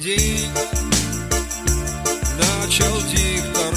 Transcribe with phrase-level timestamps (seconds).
[0.00, 0.48] день
[2.38, 3.74] Начал диктор,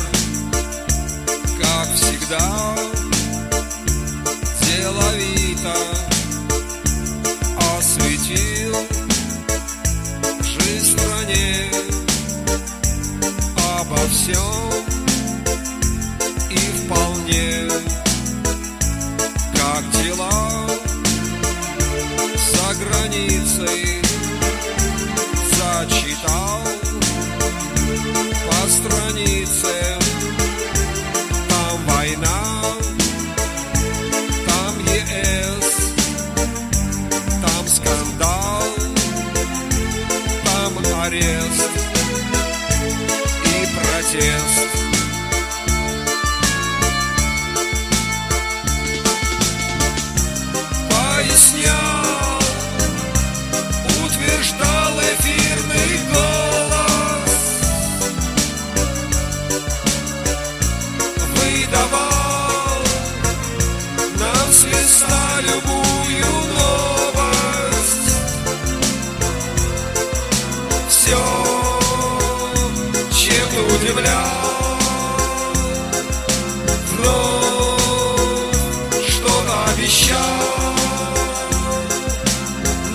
[1.59, 2.75] как всегда
[4.61, 5.75] Деловито
[7.77, 8.75] осветил
[10.43, 11.71] Жизнь стране.
[13.79, 15.00] Обо всем
[25.83, 26.61] зачитал
[28.47, 29.97] по странице.
[31.49, 32.43] Там война,
[34.47, 35.93] там ЕС,
[37.41, 38.63] там скандал,
[40.43, 41.69] там арест
[43.45, 44.80] и протест.
[71.01, 71.17] Все
[73.09, 74.29] чем-то удивлял,
[76.91, 78.29] вновь
[79.09, 80.17] что-то обещал.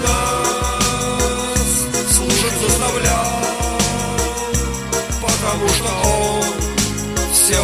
[0.04, 1.68] Нас
[2.14, 3.42] слушать заставлял,
[5.20, 6.44] потому что он
[7.32, 7.60] все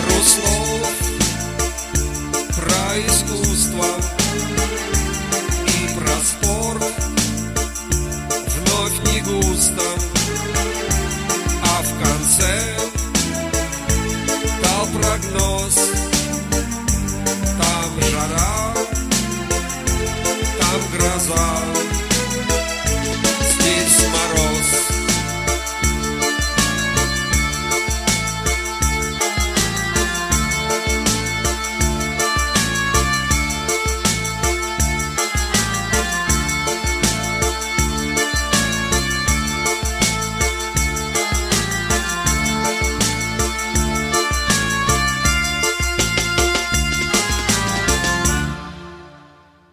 [0.00, 0.80] Пару слов
[2.56, 3.84] про искусство
[5.66, 6.94] и про спорт
[8.48, 10.09] Вновь не густо